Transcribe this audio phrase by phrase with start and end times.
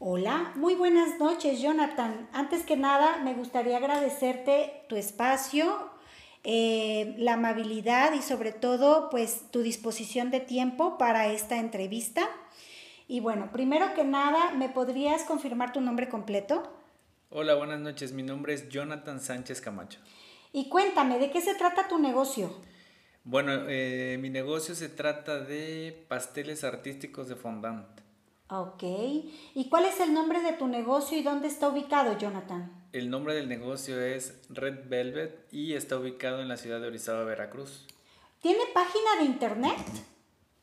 [0.00, 2.28] Hola, muy buenas noches, Jonathan.
[2.32, 5.90] Antes que nada, me gustaría agradecerte tu espacio,
[6.44, 12.28] eh, la amabilidad y sobre todo, pues, tu disposición de tiempo para esta entrevista.
[13.08, 16.62] Y bueno, primero que nada, ¿me podrías confirmar tu nombre completo?
[17.30, 18.12] Hola, buenas noches.
[18.12, 19.98] Mi nombre es Jonathan Sánchez Camacho.
[20.52, 22.56] Y cuéntame, ¿de qué se trata tu negocio?
[23.24, 28.07] Bueno, eh, mi negocio se trata de pasteles artísticos de fondant.
[28.50, 28.82] Ok.
[28.82, 32.72] ¿Y cuál es el nombre de tu negocio y dónde está ubicado, Jonathan?
[32.92, 37.24] El nombre del negocio es Red Velvet y está ubicado en la ciudad de Orizaba,
[37.24, 37.86] Veracruz.
[38.40, 39.78] ¿Tiene página de internet?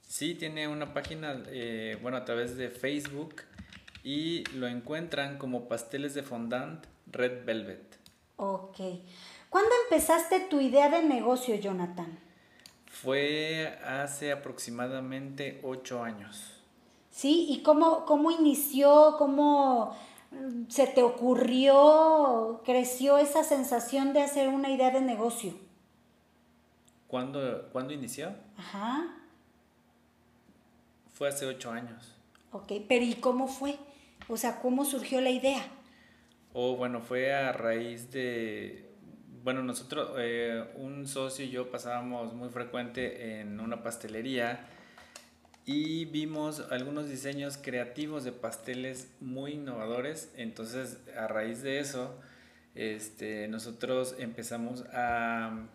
[0.08, 3.44] Sí, tiene una página, eh, bueno, a través de Facebook
[4.04, 8.00] y lo encuentran como pasteles de fondant Red Velvet.
[8.38, 8.78] Ok.
[9.50, 12.18] ¿Cuándo empezaste tu idea de negocio, Jonathan?
[12.88, 16.55] Fue hace aproximadamente ocho años.
[17.16, 17.46] ¿Sí?
[17.50, 19.96] ¿Y cómo, cómo inició, cómo
[20.32, 25.54] mm, se te ocurrió, creció esa sensación de hacer una idea de negocio?
[27.08, 28.36] ¿Cuándo, ¿cuándo inició?
[28.58, 29.16] Ajá.
[31.14, 32.14] Fue hace ocho años.
[32.52, 33.78] Ok, pero ¿y cómo fue?
[34.28, 35.66] O sea, ¿cómo surgió la idea?
[36.52, 38.92] Oh, bueno, fue a raíz de,
[39.42, 44.68] bueno, nosotros, eh, un socio y yo pasábamos muy frecuente en una pastelería
[45.66, 50.32] y vimos algunos diseños creativos de pasteles muy innovadores.
[50.38, 52.16] Entonces, a raíz de eso,
[52.76, 55.66] este, nosotros empezamos a,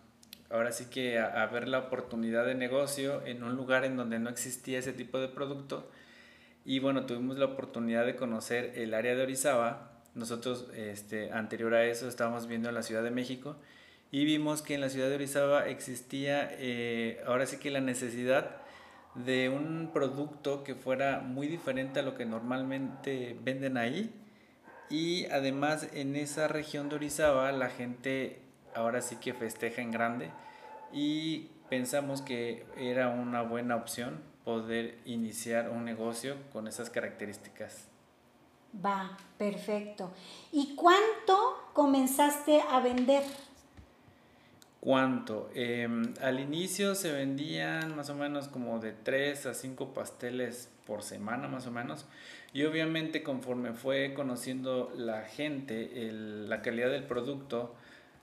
[0.49, 4.31] ahora sí que a, ver la oportunidad de negocio en un lugar en donde no
[4.31, 5.91] existía ese tipo de producto.
[6.65, 9.91] Y bueno, tuvimos la oportunidad de conocer el área de Orizaba.
[10.15, 13.57] Nosotros, este, anterior a eso, estábamos viendo en la Ciudad de México
[14.13, 18.61] y vimos que en la ciudad de Orizaba existía, eh, ahora sí que la necesidad
[19.15, 24.15] de un producto que fuera muy diferente a lo que normalmente venden ahí
[24.89, 28.41] y además en esa región de Orizaba la gente
[28.75, 30.31] ahora sí que festeja en grande
[30.93, 37.87] y pensamos que era una buena opción poder iniciar un negocio con esas características.
[38.85, 40.13] Va, perfecto.
[40.53, 43.25] ¿Y cuánto comenzaste a vender?
[44.81, 45.51] ¿Cuánto?
[45.55, 45.87] Eh,
[46.23, 51.49] al inicio se vendían más o menos como de 3 a 5 pasteles por semana
[51.49, 52.07] más o menos.
[52.55, 57.75] Y obviamente conforme fue conociendo la gente la calidad del producto,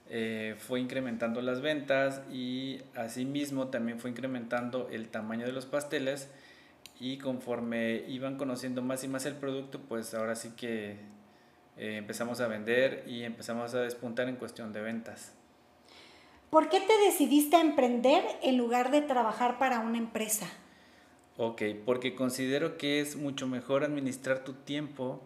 [0.10, 6.30] eh, fue incrementando las ventas y asimismo también fue incrementando el tamaño de los pasteles.
[7.00, 10.98] Y conforme iban conociendo más y más el producto, pues ahora sí que
[11.78, 15.37] eh, empezamos a vender y empezamos a despuntar en cuestión de ventas.
[16.50, 20.48] ¿Por qué te decidiste a emprender en lugar de trabajar para una empresa?
[21.36, 25.22] Ok, porque considero que es mucho mejor administrar tu tiempo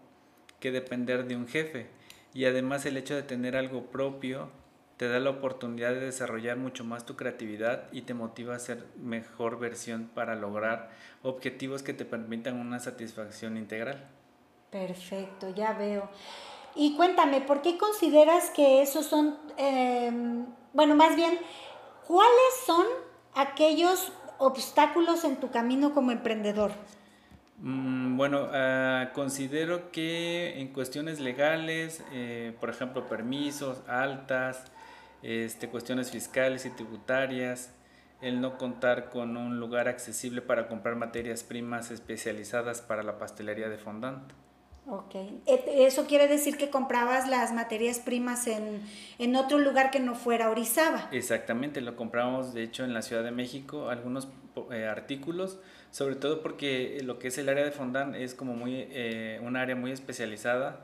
[0.59, 1.87] que depender de un jefe.
[2.33, 4.49] Y además el hecho de tener algo propio
[4.97, 8.85] te da la oportunidad de desarrollar mucho más tu creatividad y te motiva a ser
[8.97, 10.91] mejor versión para lograr
[11.23, 14.07] objetivos que te permitan una satisfacción integral.
[14.69, 16.09] Perfecto, ya veo.
[16.75, 19.37] Y cuéntame, ¿por qué consideras que esos son...
[19.57, 20.11] Eh,
[20.73, 21.37] bueno, más bien,
[22.07, 22.85] ¿cuáles son
[23.35, 26.71] aquellos obstáculos en tu camino como emprendedor?
[27.59, 34.63] Mm, bueno, uh, considero que en cuestiones legales, eh, por ejemplo, permisos, altas,
[35.21, 37.71] este, cuestiones fiscales y tributarias,
[38.21, 43.69] el no contar con un lugar accesible para comprar materias primas especializadas para la pastelería
[43.69, 44.31] de fondant.
[44.87, 45.15] Ok,
[45.45, 48.81] eso quiere decir que comprabas las materias primas en,
[49.19, 51.07] en, otro lugar que no fuera Orizaba.
[51.11, 54.27] Exactamente, lo compramos de hecho en la Ciudad de México, algunos
[54.71, 55.59] eh, artículos,
[55.91, 59.55] sobre todo porque lo que es el área de fondant es como muy, eh, un
[59.55, 60.83] área muy especializada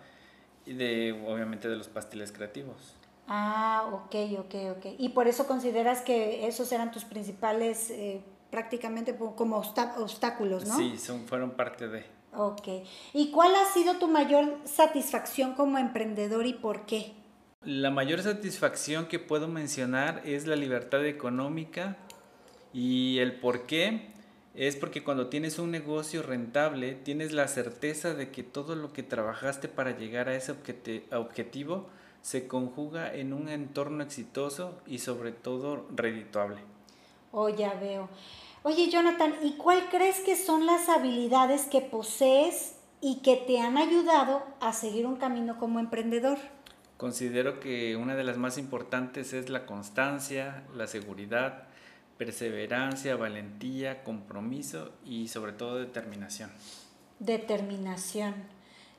[0.66, 2.96] de, obviamente, de los pasteles creativos.
[3.28, 4.86] Ah, ok, ok, ok.
[4.98, 8.22] Y por eso consideras que esos eran tus principales, eh,
[8.52, 10.78] prácticamente como obstáculos, ¿no?
[10.78, 12.17] Sí, son, fueron parte de...
[12.34, 12.68] Ok.
[13.14, 17.14] ¿Y cuál ha sido tu mayor satisfacción como emprendedor y por qué?
[17.64, 21.98] La mayor satisfacción que puedo mencionar es la libertad económica
[22.74, 24.12] y el por qué
[24.54, 29.04] es porque cuando tienes un negocio rentable tienes la certeza de que todo lo que
[29.04, 30.54] trabajaste para llegar a ese
[31.12, 31.88] objetivo
[32.22, 36.58] se conjuga en un entorno exitoso y sobre todo redituable.
[37.32, 38.10] Oh, ya veo.
[38.64, 43.78] Oye, Jonathan, ¿y cuál crees que son las habilidades que posees y que te han
[43.78, 46.38] ayudado a seguir un camino como emprendedor?
[46.98, 51.68] Considero que una de las más importantes es la constancia, la seguridad,
[52.18, 56.50] perseverancia, valentía, compromiso y sobre todo determinación.
[57.20, 58.34] Determinación.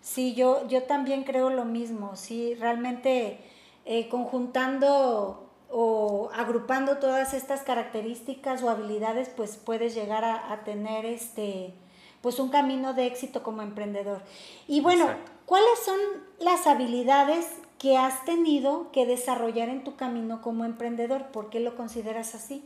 [0.00, 3.40] Sí, yo, yo también creo lo mismo, sí, realmente
[3.84, 11.75] eh, conjuntando o agrupando todas estas características o habilidades, pues puedes llegar a, tener este,
[12.23, 14.23] pues un camino de éxito como emprendedor.
[14.67, 15.06] Y bueno,
[15.47, 15.99] ¿cuáles son
[16.41, 17.47] las habilidades
[17.79, 21.26] que has tenido que desarrollar en tu camino como emprendedor?
[21.26, 22.65] ¿Por qué lo consideras así?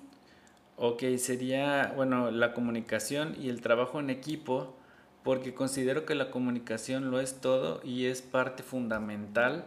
[0.76, 4.74] Ok, sería, bueno, la comunicación y el trabajo en equipo,
[5.22, 9.66] porque considero que la comunicación lo es todo y es parte fundamental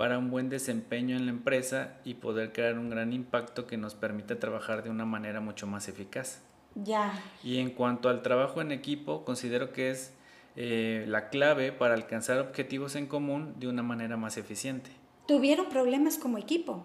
[0.00, 3.94] para un buen desempeño en la empresa y poder crear un gran impacto que nos
[3.94, 6.40] permita trabajar de una manera mucho más eficaz.
[6.74, 7.22] Ya.
[7.44, 10.14] Y en cuanto al trabajo en equipo, considero que es
[10.56, 14.90] eh, la clave para alcanzar objetivos en común de una manera más eficiente.
[15.26, 16.82] ¿Tuvieron problemas como equipo?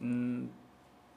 [0.00, 0.48] Mm.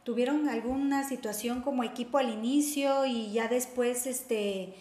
[0.05, 4.73] ¿Tuvieron alguna situación como equipo al inicio y ya después este,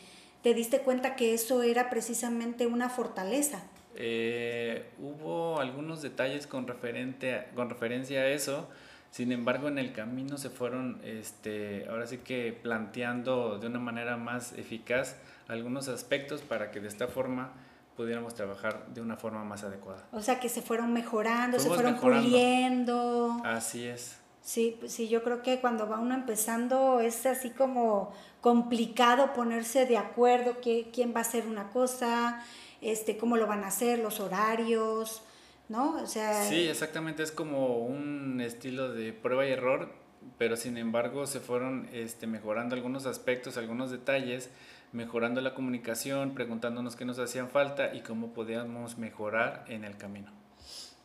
[0.45, 3.65] te diste cuenta que eso era precisamente una fortaleza?
[3.97, 8.69] Eh, hubo algunos detalles con, referente con referencia a eso,
[9.11, 14.17] sin embargo en el camino se fueron, este, ahora sí que planteando de una manera
[14.17, 15.17] más eficaz
[15.49, 17.53] algunos aspectos para que de esta forma
[17.97, 20.05] pudiéramos trabajar de una forma más adecuada.
[20.13, 23.41] O sea, que se fueron mejorando, se fueron puliendo.
[23.45, 24.19] Así es.
[24.43, 28.13] Sí, pues sí, yo creo que cuando va uno empezando es así como
[28.43, 32.45] complicado ponerse de acuerdo quién va a hacer una cosa,
[32.85, 35.23] este, cómo lo van a hacer, los horarios,
[35.69, 35.97] ¿no?
[36.03, 36.45] O sea...
[36.45, 39.93] Sí, exactamente, es como un estilo de prueba y error,
[40.39, 44.51] pero sin embargo se fueron este, mejorando algunos aspectos, algunos detalles,
[44.93, 50.31] mejorando la comunicación, preguntándonos qué nos hacían falta y cómo podíamos mejorar en el camino.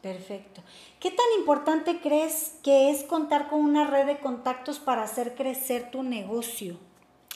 [0.02, 0.62] Perfecto.
[1.00, 5.92] ¿Qué tan importante crees que es contar con una red de contactos para hacer crecer
[5.92, 6.78] tu negocio?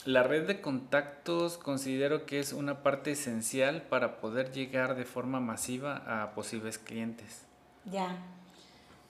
[0.04, 5.40] La red de contactos considero que es una parte esencial para poder llegar de forma
[5.40, 7.42] masiva a posibles clientes.
[7.90, 8.18] Ya.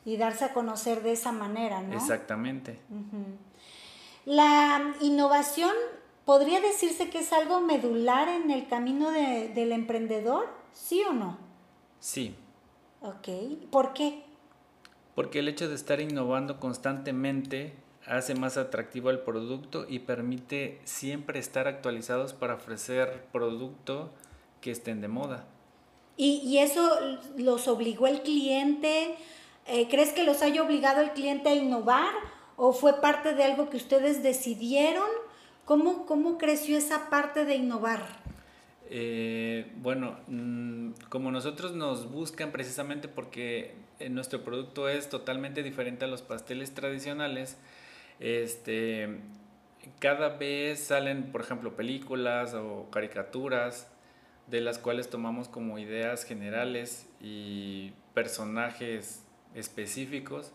[0.05, 1.94] Y darse a conocer de esa manera, ¿no?
[1.94, 2.79] Exactamente.
[4.25, 5.73] La innovación
[6.25, 11.38] podría decirse que es algo medular en el camino del emprendedor, ¿sí o no?
[11.99, 12.37] Sí.
[13.00, 13.29] Ok.
[13.70, 14.23] ¿Por qué?
[15.14, 17.75] Porque el hecho de estar innovando constantemente
[18.06, 24.10] hace más atractivo el producto y permite siempre estar actualizados para ofrecer producto
[24.60, 25.46] que estén de moda.
[26.16, 26.96] ¿Y, eso
[27.36, 29.16] los obligó el cliente?
[29.66, 32.12] Eh, ¿Crees que los haya obligado el cliente a innovar
[32.56, 35.08] o fue parte de algo que ustedes decidieron?
[35.64, 38.06] ¿Cómo, cómo creció esa parte de innovar?
[38.90, 46.04] Eh, bueno, mm, como nosotros nos buscan precisamente porque eh, nuestro producto es totalmente diferente
[46.04, 47.56] a los pasteles tradicionales,
[48.20, 49.20] este,
[49.99, 53.90] cada vez salen, por ejemplo, películas o caricaturas
[54.46, 59.25] de las cuales tomamos como ideas generales y personajes
[59.55, 60.52] específicos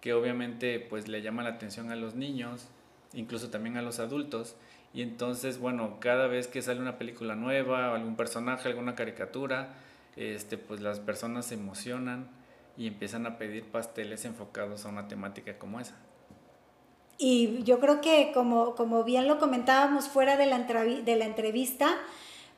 [0.00, 2.68] que obviamente pues le llaman la atención a los niños,
[3.12, 4.56] incluso también a los adultos.
[4.94, 9.74] Y entonces, bueno, cada vez que sale una película nueva, algún personaje, alguna caricatura,
[10.16, 12.28] este, pues las personas se emocionan
[12.76, 15.96] y empiezan a pedir pasteles enfocados a una temática como esa.
[17.18, 21.98] Y yo creo que como, como bien lo comentábamos fuera de la, de la entrevista,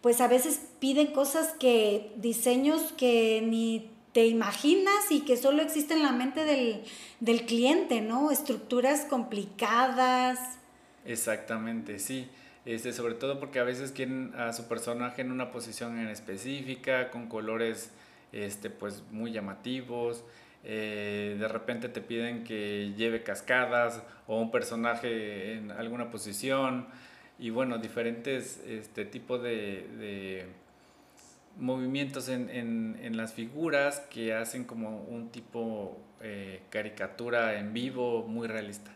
[0.02, 5.98] pues a veces piden cosas que, diseños que ni te imaginas y que solo existen
[5.98, 6.82] en la mente del,
[7.20, 8.30] del cliente, ¿no?
[8.30, 10.38] Estructuras complicadas.
[11.04, 12.28] Exactamente, sí.
[12.66, 17.10] Este, sobre todo porque a veces quieren a su personaje en una posición en específica,
[17.10, 17.90] con colores
[18.32, 20.24] este, pues, muy llamativos,
[20.64, 26.86] eh, de repente te piden que lleve cascadas o un personaje en alguna posición
[27.38, 30.46] y bueno, diferentes este, tipos de,
[31.58, 38.90] movimientos en, las figuras que hacen como un tipo eh, caricatura en vivo muy realista.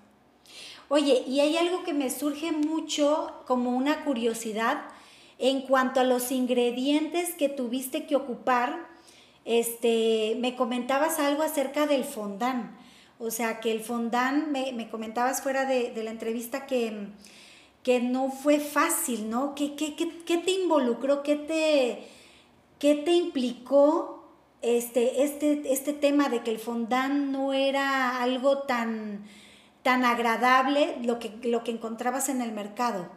[0.88, 4.84] Oye, y hay algo que me surge mucho como una curiosidad
[5.38, 8.83] en cuanto a los ingredientes que tuviste que ocupar
[9.44, 12.76] este, me comentabas algo acerca del fondán.
[13.18, 17.08] O sea, que el fondán, me, comentabas fuera de, la entrevista que,
[17.82, 19.54] que, no fue fácil, ¿no?
[19.54, 21.22] ¿Qué, qué, te involucró?
[21.22, 22.08] ¿Qué te,
[22.78, 24.28] qué te implicó
[24.62, 29.24] este, este, este tema de que el fondán no era algo tan,
[29.82, 33.08] tan agradable lo que, lo que encontrabas en el mercado?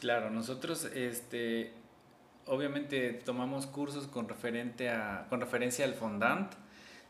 [0.00, 1.72] Claro, nosotros este,
[2.46, 6.52] obviamente tomamos cursos con, referente a, con referencia al fondant,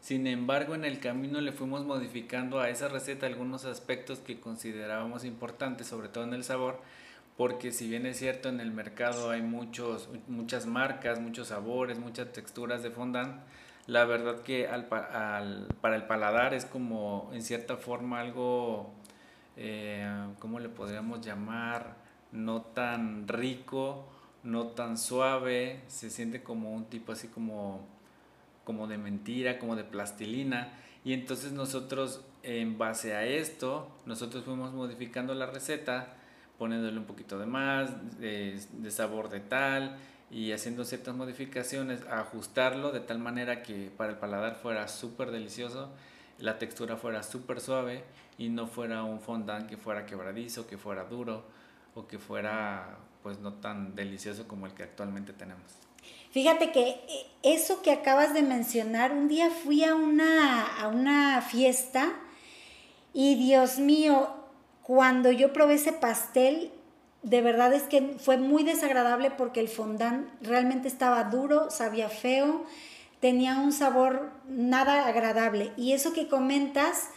[0.00, 5.24] sin embargo en el camino le fuimos modificando a esa receta algunos aspectos que considerábamos
[5.24, 6.80] importantes, sobre todo en el sabor,
[7.36, 12.32] porque si bien es cierto en el mercado hay muchos, muchas marcas, muchos sabores, muchas
[12.32, 13.42] texturas de fondant,
[13.86, 18.90] la verdad que al, para el paladar es como en cierta forma algo,
[19.56, 20.08] eh,
[20.40, 21.94] ¿cómo le podríamos llamar?
[22.32, 24.08] No tan rico,
[24.46, 27.86] no tan suave, se siente como un tipo así como,
[28.64, 30.72] como de mentira, como de plastilina.
[31.04, 36.14] Y entonces nosotros, en base a esto, nosotros fuimos modificando la receta
[36.58, 38.58] poniéndole un poquito de más, de,
[38.90, 39.98] sabor de tal
[40.30, 45.90] y haciendo ciertas modificaciones, ajustarlo de tal manera que para el paladar fuera súper delicioso,
[46.38, 48.04] la textura fuera súper suave
[48.38, 51.44] y no fuera un fondant que fuera quebradizo, que fuera duro
[51.94, 55.64] o que fuera pues no tan delicioso como el que actualmente tenemos.
[56.30, 61.42] Fíjate que eh, eso que acabas de mencionar, un día fui a una, a una
[61.42, 62.12] fiesta
[63.12, 64.28] y Dios mío,
[64.84, 66.70] cuando yo probé ese pastel,
[67.24, 72.64] de verdad es que fue muy desagradable porque el fondant realmente estaba duro, sabía feo,
[73.18, 75.72] tenía un sabor nada agradable.
[75.76, 77.08] Y eso que comentas,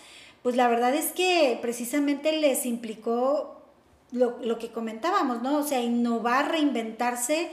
[0.42, 3.59] pues la verdad es que precisamente les implicó
[4.12, 5.58] lo, que comentábamos, ¿no?
[5.60, 7.52] O sea, innovar, reinventarse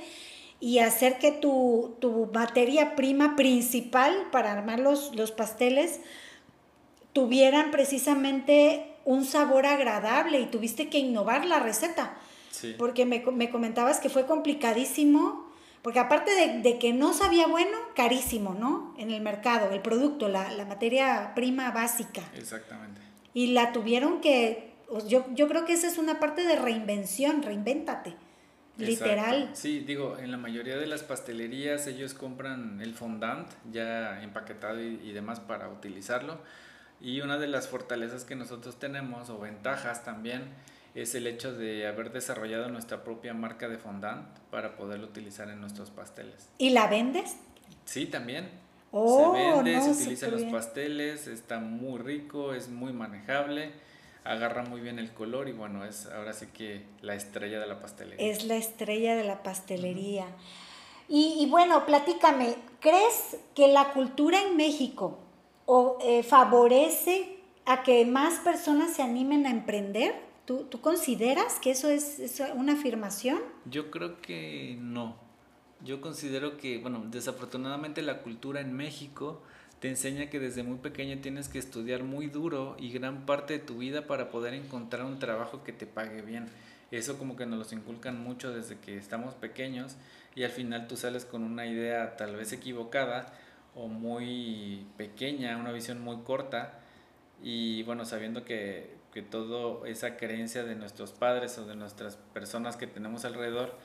[0.60, 6.00] y hacer que tu, tu materia prima principal para armar los, los pasteles
[7.12, 12.18] tuvieran precisamente un sabor agradable y tuviste que innovar la receta.
[12.78, 15.46] Porque me, comentabas que fue complicadísimo,
[15.82, 18.94] porque aparte de, que no sabía bueno, carísimo, ¿no?
[18.98, 22.22] En el mercado, el producto, la, materia prima básica.
[22.34, 23.00] Exactamente.
[23.34, 24.74] Y la tuvieron que,
[25.08, 28.14] yo, yo creo que esa es una parte de reinvención, reinvéntate.
[28.78, 29.50] Literal.
[29.54, 35.00] Sí, digo, en la mayoría de las pastelerías ellos compran el fondant ya empaquetado y,
[35.02, 36.38] y demás para utilizarlo
[37.00, 40.44] y una de las fortalezas que nosotros tenemos, o ventajas también,
[40.94, 45.60] es el hecho de haber desarrollado nuestra propia marca de fondant para poderlo utilizar en
[45.60, 46.48] nuestros pasteles.
[46.58, 47.36] ¿Y la vendes?
[47.84, 48.48] Sí, también.
[48.92, 53.72] Oh, se vende, se utiliza en los pasteles, está muy rico, es muy manejable,
[54.26, 57.80] agarra muy bien el color y bueno, es ahora sí que la estrella de la
[57.80, 58.26] pastelería.
[58.30, 60.26] Es la estrella de la pastelería.
[61.08, 65.18] y, y bueno, platícame, ¿crees que la cultura en México
[65.66, 70.14] o eh, favorece a que más personas se animen a emprender?
[70.44, 73.40] ¿Tú, ¿Tú, consideras que eso es, es, una afirmación?
[73.64, 75.16] Yo creo que no.
[75.84, 79.42] Yo considero que, bueno, desafortunadamente la cultura en México
[79.80, 83.58] te enseña que desde muy pequeño tienes que estudiar muy duro y gran parte de
[83.58, 86.46] tu vida para poder encontrar un trabajo que te pague bien.
[86.90, 89.96] Eso como que nos lo inculcan mucho desde que estamos pequeños
[90.34, 93.32] y al final tú sales con una idea tal vez equivocada
[93.74, 96.80] o muy pequeña, una visión muy corta
[97.42, 102.76] y bueno, sabiendo que, que toda esa creencia de nuestros padres o de nuestras personas
[102.76, 103.76] que tenemos alrededor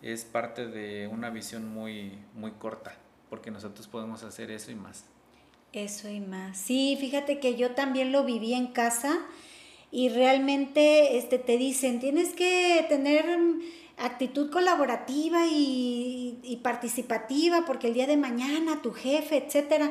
[0.00, 2.94] es parte de una visión muy, muy corta,
[3.28, 5.04] porque nosotros podemos hacer eso y más.
[5.74, 6.56] Eso y más.
[6.56, 9.18] Sí, fíjate que yo también lo viví en casa
[9.90, 13.24] y realmente este, te dicen, tienes que tener
[13.98, 19.90] actitud colaborativa y, participativa, porque el día de mañana tu jefe, etcétera.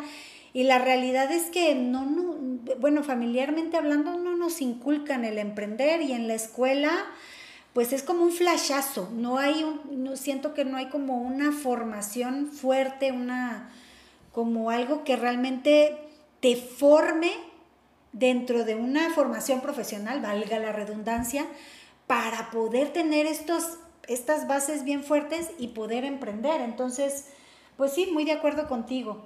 [0.54, 2.36] Y la realidad es que no, no,
[2.80, 7.06] bueno, familiarmente hablando, no nos inculcan el emprender y en la escuela,
[7.74, 9.10] pues es como un flashazo.
[9.14, 13.70] No hay un, no, siento que no hay como una formación fuerte, una,
[14.34, 15.98] como algo que realmente
[16.42, 17.32] te forme
[18.12, 21.46] dentro de una formación profesional, valga la redundancia,
[22.08, 26.62] para poder tener estos estas bases bien fuertes y poder emprender.
[26.62, 27.28] Entonces,
[27.78, 29.26] pues sí, muy de acuerdo contigo.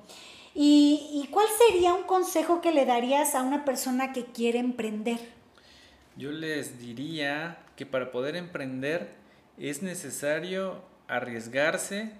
[0.54, 5.20] ¿Y, cuál sería un consejo que le darías a una persona que quiere emprender?
[6.16, 9.14] Yo les diría que para poder emprender
[9.60, 12.12] es necesario arriesgarse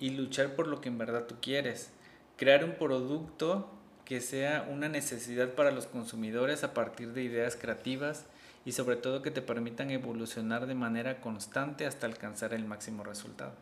[0.00, 1.92] y luchar por lo que en verdad tú quieres.
[2.40, 3.68] Crear un producto
[4.06, 8.24] que sea una necesidad para los consumidores a partir de ideas creativas
[8.64, 13.52] y sobre todo que te permitan evolucionar de manera constante hasta alcanzar el máximo resultado.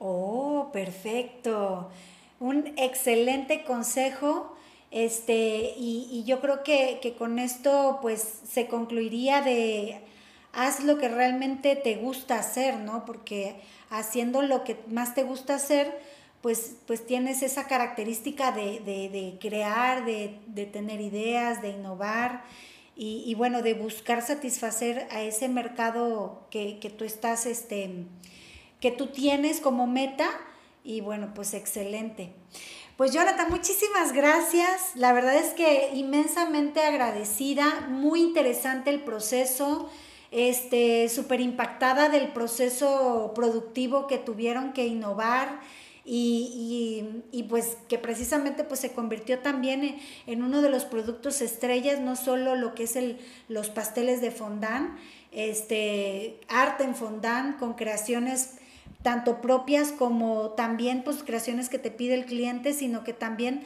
[0.00, 1.92] Oh, perfecto.
[2.40, 4.56] Un excelente consejo.
[4.90, 10.00] Este, y, yo creo que, que, con esto pues se concluiría de
[10.52, 13.04] haz lo que realmente te gusta hacer, ¿no?
[13.04, 13.60] Porque
[13.90, 15.96] haciendo lo que más te gusta hacer,
[16.44, 22.44] pues, pues tienes esa característica de, de, crear, de, de tener ideas, de innovar
[22.94, 28.04] y, bueno, de buscar satisfacer a ese mercado que, tú estás, este,
[28.78, 30.28] que tú tienes como meta
[30.84, 32.34] y bueno, pues excelente.
[32.98, 34.96] Pues Jonathan, muchísimas gracias.
[34.96, 39.88] La verdad es que inmensamente agradecida, muy interesante el proceso.
[40.30, 45.60] este, súper impactada del proceso productivo que tuvieron que innovar
[46.04, 52.16] y, pues que precisamente pues se convirtió también en, uno de los productos estrellas, no
[52.16, 53.18] solo lo que es el,
[53.48, 54.98] los pasteles de fondant,
[55.32, 58.58] este, arte en fondant con creaciones
[59.02, 63.62] tanto propias como también pues creaciones que te pide el cliente, sino que también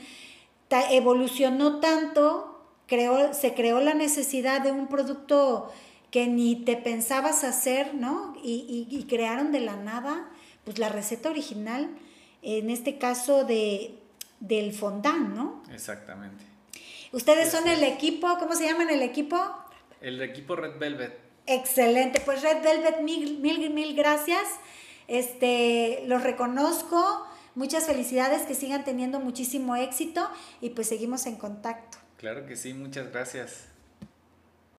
[0.90, 5.72] evolucionó tanto, creó, se creó la necesidad de un producto
[6.10, 8.34] que ni te pensabas hacer, ¿no?
[8.42, 10.28] Y, crearon de la nada,
[10.64, 11.88] pues la receta original,
[12.42, 13.98] en este caso de,
[14.40, 15.62] del fondant, ¿no?
[15.72, 16.44] Exactamente.
[17.12, 19.38] Ustedes son el equipo, ¿cómo se llaman el equipo?
[20.00, 21.18] El equipo Red Velvet.
[21.46, 24.46] Excelente, pues Red Velvet, mil, mil, mil gracias.
[25.08, 30.28] Este, los reconozco, muchas felicidades, que sigan teniendo muchísimo éxito
[30.60, 31.96] y pues seguimos en contacto.
[32.18, 33.68] Claro que sí, muchas gracias.